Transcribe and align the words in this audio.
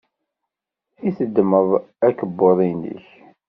I 1.07 1.09
teddmeḍ 1.17 1.69
akebbuḍ-nnek? 2.07 3.05